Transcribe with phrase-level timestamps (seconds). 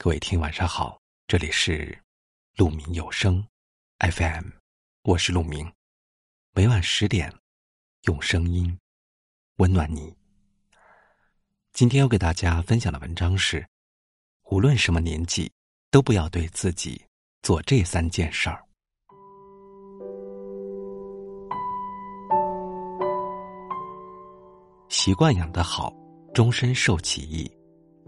[0.00, 2.00] 各位听，晚上好，这里是
[2.54, 3.44] 鹿鸣有声
[3.98, 4.44] FM，
[5.02, 5.68] 我是鹿鸣，
[6.52, 7.34] 每晚十点
[8.02, 8.78] 用声音
[9.56, 10.14] 温暖你。
[11.72, 13.66] 今天要给大家分享的文章是：
[14.52, 15.50] 无论什么年纪，
[15.90, 17.04] 都不要对自己
[17.42, 18.64] 做这三件事儿。
[24.88, 25.92] 习惯养得好，
[26.32, 27.50] 终身受其益；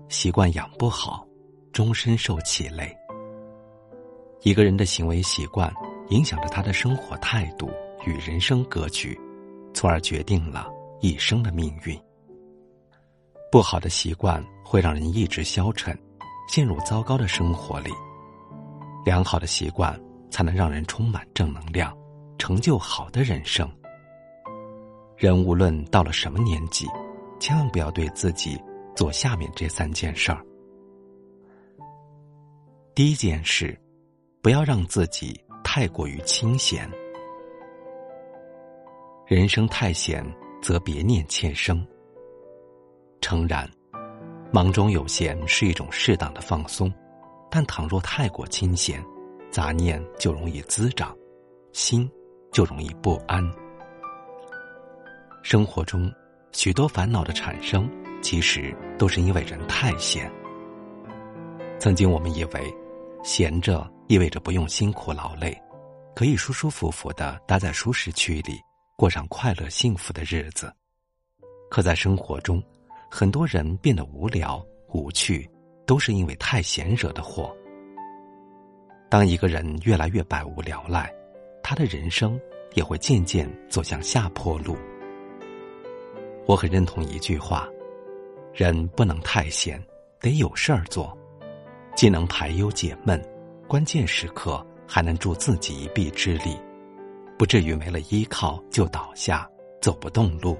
[0.08, 1.26] 习惯养不好。
[1.72, 2.96] 终身受其累。
[4.42, 5.72] 一个人的行为习惯
[6.08, 7.70] 影响着他的生活态度
[8.06, 9.18] 与人生格局，
[9.74, 10.68] 从而决定了
[11.00, 11.98] 一生的命运。
[13.52, 15.96] 不好的习惯会让人意志消沉，
[16.48, 17.90] 陷入糟糕的生活里；
[19.04, 20.00] 良好的习惯
[20.30, 21.96] 才能让人充满正能量，
[22.38, 23.68] 成就好的人生。
[25.16, 26.86] 人无论到了什么年纪，
[27.38, 28.58] 千万不要对自己
[28.96, 30.42] 做下面这三件事儿。
[33.00, 33.74] 第一件事，
[34.42, 36.86] 不要让自己太过于清闲。
[39.26, 40.22] 人生太闲，
[40.60, 41.82] 则别念欠生。
[43.22, 43.66] 诚然，
[44.52, 46.92] 忙中有闲是一种适当的放松，
[47.50, 49.02] 但倘若太过清闲，
[49.50, 51.16] 杂念就容易滋长，
[51.72, 52.06] 心
[52.52, 53.42] 就容易不安。
[55.42, 56.12] 生活中
[56.52, 60.30] 许多烦恼的产生，其实都是因为人太闲。
[61.78, 62.79] 曾经我们以为。
[63.22, 65.56] 闲着意味着不用辛苦劳累，
[66.14, 68.60] 可以舒舒服服的待在舒适区里，
[68.96, 70.72] 过上快乐幸福的日子。
[71.70, 72.62] 可在生活中，
[73.10, 75.48] 很多人变得无聊无趣，
[75.86, 77.54] 都是因为太闲惹的祸。
[79.08, 81.12] 当一个人越来越百无聊赖，
[81.62, 82.40] 他的人生
[82.74, 84.76] 也会渐渐走向下坡路。
[86.46, 87.68] 我很认同一句话：
[88.52, 89.80] 人不能太闲，
[90.20, 91.16] 得有事儿做。
[91.94, 93.20] 既能排忧解闷，
[93.68, 96.58] 关键时刻还能助自己一臂之力，
[97.38, 99.48] 不至于没了依靠就倒下，
[99.82, 100.56] 走不动路。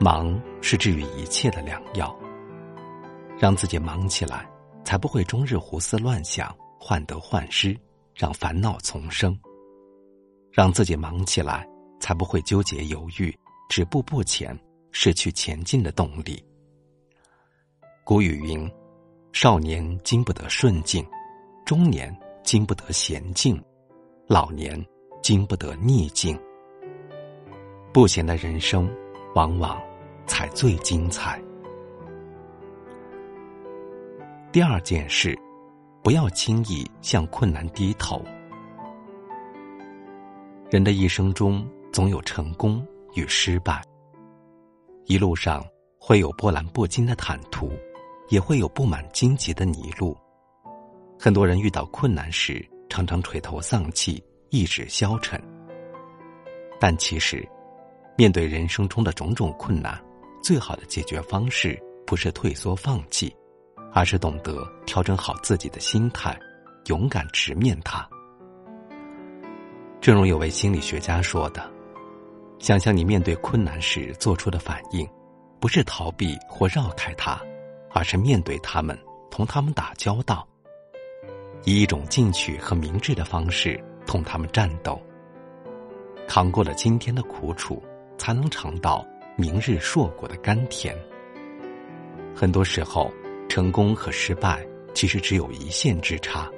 [0.00, 2.16] 忙是治愈一切的良药，
[3.38, 4.48] 让自己忙起来，
[4.84, 7.76] 才不会终日胡思乱想、患得患失，
[8.14, 9.32] 让烦恼丛生；
[10.50, 11.68] 让自己忙起来，
[12.00, 13.36] 才不会纠结犹豫、
[13.68, 14.58] 止步不前，
[14.92, 16.42] 失去前进的动力。
[18.04, 18.68] 古语云。
[19.32, 21.06] 少年经不得顺境，
[21.64, 23.62] 中年经不得闲静，
[24.26, 24.82] 老年
[25.22, 26.38] 经不得逆境。
[27.92, 28.90] 不闲的人生，
[29.34, 29.80] 往往
[30.26, 31.40] 才最精彩。
[34.50, 35.38] 第二件事，
[36.02, 38.24] 不要轻易向困难低头。
[40.70, 42.84] 人的一生中，总有成功
[43.14, 43.82] 与失败，
[45.04, 45.64] 一路上
[45.98, 47.70] 会有波澜不惊的坦途。
[48.28, 50.16] 也会有布满荆棘的泥路。
[51.18, 55.42] 很多人遇到困难时，常常垂头丧气、意志消沉。
[56.80, 57.46] 但其实，
[58.16, 60.00] 面对人生中的种种困难，
[60.42, 63.34] 最好的解决方式不是退缩放弃，
[63.92, 66.38] 而是懂得调整好自己的心态，
[66.86, 68.08] 勇敢直面它。
[70.00, 71.68] 正如有位心理学家说的
[72.60, 75.04] ：“想象你面对困难时做出的反应，
[75.58, 77.40] 不是逃避或绕开它。”
[77.98, 78.96] 而是面对他们，
[79.28, 80.46] 同他们打交道，
[81.64, 85.02] 以一种进取和明智的方式同他们战斗。
[86.28, 87.82] 扛过了今天的苦楚，
[88.16, 89.04] 才能尝到
[89.34, 90.96] 明日硕果的甘甜。
[92.36, 93.12] 很多时候，
[93.48, 94.64] 成功和失败
[94.94, 96.48] 其实只有一线之差。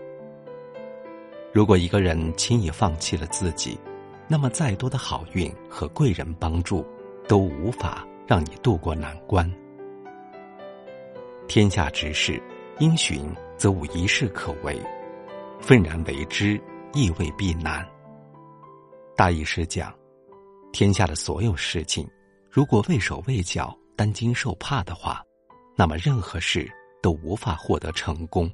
[1.55, 3.81] 如果一个人轻易放弃了自己，
[4.29, 6.87] 那么再多的好运和贵人帮助，
[7.27, 9.51] 都无法让你渡过难关。
[11.51, 12.41] 天下之事，
[12.79, 14.81] 因循则无一事可为，
[15.61, 16.63] 愤然为之，
[16.93, 17.85] 亦未必难。
[19.17, 19.93] 大意是讲，
[20.73, 22.09] 天下的所有事情，
[22.49, 25.25] 如果畏手畏脚、担惊受怕的话，
[25.75, 26.71] 那么任何事
[27.03, 28.49] 都无法获得成功。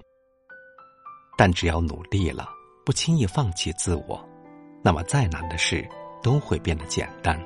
[1.37, 2.49] 但只要努力了，
[2.83, 4.27] 不轻易放弃自我，
[4.83, 5.87] 那么再难的事
[6.23, 7.39] 都会变得简单。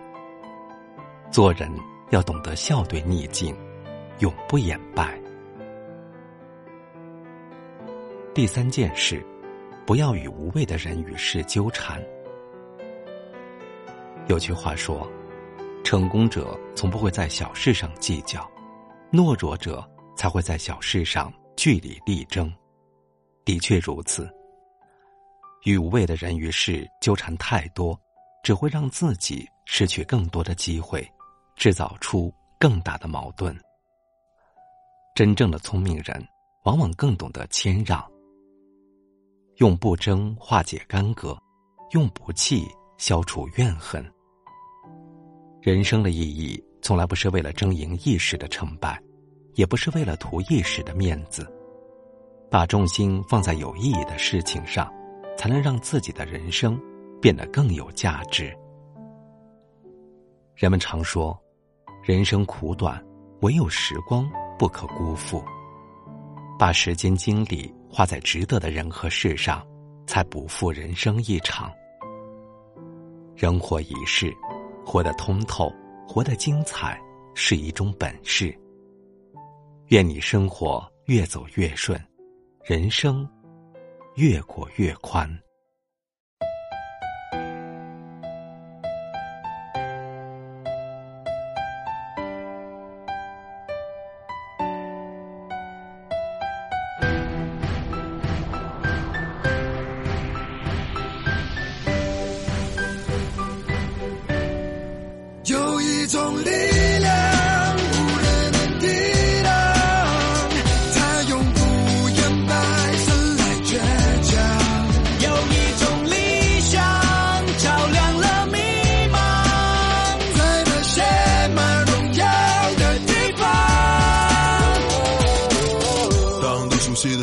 [1.29, 1.69] 做人
[2.11, 3.53] 要懂得笑对逆境，
[4.21, 5.21] 永不言败。
[8.33, 9.27] 第三件事，
[9.85, 12.01] 不要与无谓的人与事纠缠。
[14.29, 15.11] 有句话说
[15.83, 18.49] ：“成功者从不会在小事上计较，
[19.11, 19.85] 懦弱者
[20.17, 22.53] 才会在小事上据理力争。”
[23.45, 24.33] 的确如此。
[25.65, 28.01] 与无谓的人与事纠缠太多，
[28.45, 31.05] 只会让自己失去更多的机会，
[31.57, 33.53] 制造出更大的矛盾。
[35.17, 36.25] 真正的聪明人。
[36.65, 38.07] 往往更懂得谦让。
[39.61, 41.37] 用不争化解干戈，
[41.91, 42.67] 用不气
[42.97, 44.03] 消除怨恨。
[45.61, 48.99] 人生的意义，从来不是为了争赢一时的成败，
[49.57, 51.47] 也不是为了图一时的面子。
[52.51, 54.91] 把重心放在有意义的事情上，
[55.37, 56.81] 才能让自己的人生
[57.21, 58.57] 变得更有价值。
[60.55, 61.39] 人们常说，
[62.03, 62.99] 人生苦短，
[63.43, 64.27] 唯有时光
[64.59, 65.45] 不可辜负。
[66.59, 69.67] 把时间精力花在值得的人和事上，
[70.07, 71.73] 才不负人生一场。
[73.35, 74.33] 人活一世，
[74.87, 75.73] 活得通透，
[76.07, 77.01] 活得精彩，
[77.35, 78.57] 是一种本事。
[79.89, 82.01] 愿你生活越走越顺，
[82.65, 83.29] 人生
[84.15, 85.29] 越过越宽。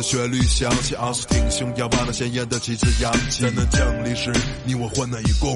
[0.08, 3.42] 旋律响起，昂首挺胸，要把那鲜艳的旗帜扬起。
[3.42, 4.32] 灾难降临时，
[4.64, 5.54] 你我患难与共，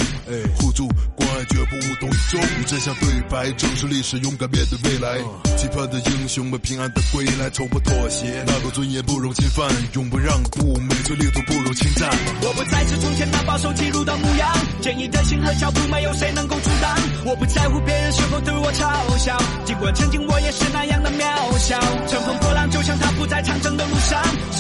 [0.56, 1.42] 互助关爱。
[1.48, 5.18] 绝不无动于衷，与真相对白，正视历史，勇敢面对未来。
[5.56, 12.08] 期盼的英雄们平安的归来，从不妥协，那个尊严不容侵犯，永不让步，每寸领土不容侵占。
[12.42, 14.52] 我不再是从前那保守记录的模样，
[14.82, 16.96] 坚毅的心和脚步，没有谁能够阻挡。
[17.24, 21.01] 我不在乎别人是否对我嘲笑，尽管曾经我也是那样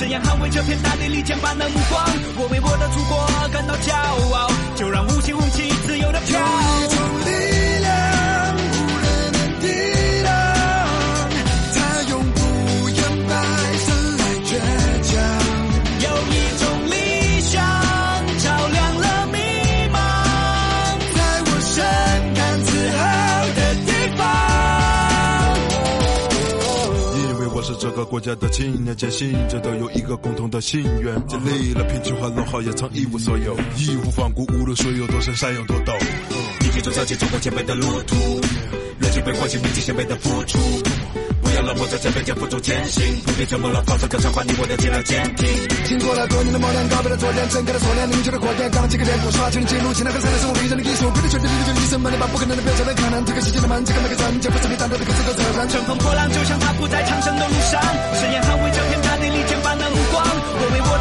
[0.02, 2.04] 怎样捍卫这片大地利剑般的目光。
[2.34, 3.94] 我为我的祖国感到骄
[4.34, 4.50] 傲，
[28.12, 35.98] 国家的青年坚信着都有一个共同的心愿，经历了贫穷和落后，也曾一无所有，义无反顾，无论水有多深，山有多陡。
[36.60, 38.14] 一起走，走进中国前辈的路途，
[39.24, 40.58] 被唤醒，铭记前辈的付出。
[41.42, 45.46] 不要冷漠，在前辈肩负重前行，不必沉默了，放声歌唱，把你我的尽量坚定。
[45.84, 51.10] 经过了多年的磨练，告别了昨天，睁开了锁链，凝聚了火焰，钢起个脸谱，刷新了记录，现在和才是我一人的艺术。
[51.12, 53.24] 规律确定，力就一生把你把不可能的变成了可能。
[53.26, 55.68] 这个世界的门，这个每个人，绝不是你担当的各自的责任。
[55.68, 57.78] 乘风破浪，就像他不在长征的路上，
[58.16, 60.24] 誓言捍卫这片大地，利剑般的目光。
[60.24, 60.91] 我为我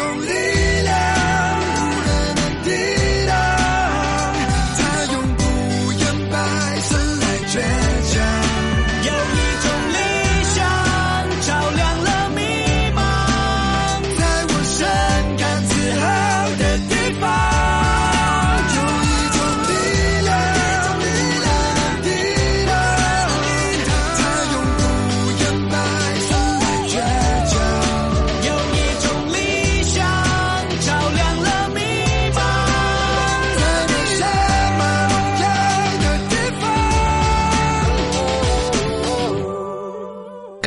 [0.00, 0.47] only